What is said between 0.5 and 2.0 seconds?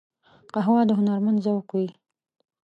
قهوه د هنرمند ذوق وي